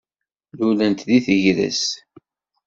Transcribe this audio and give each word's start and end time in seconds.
Lulent 0.57 1.05
deg 1.07 1.21
tegrest. 1.25 1.89